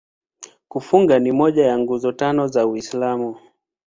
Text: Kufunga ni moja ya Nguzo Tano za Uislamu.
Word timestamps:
Kufunga 0.67 1.19
ni 1.19 1.31
moja 1.31 1.65
ya 1.65 1.79
Nguzo 1.79 2.11
Tano 2.11 2.47
za 2.47 2.67
Uislamu. 2.67 3.35